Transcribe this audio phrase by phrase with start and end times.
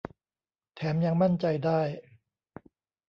[0.75, 1.81] แถมยังมั่นใจได้